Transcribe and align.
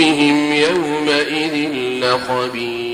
بهم 0.00 0.52
يومئذ 0.52 1.68
لخبير. 2.00 2.89